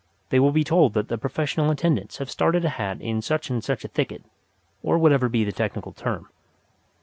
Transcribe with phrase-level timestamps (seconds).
[0.29, 3.63] They will be told that the professional attendants have started a hat in such and
[3.63, 4.23] such a thicket,
[4.81, 6.27] or whatever be the technical term.